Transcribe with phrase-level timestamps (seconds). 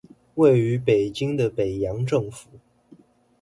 [0.33, 2.49] 位於北京的北洋政府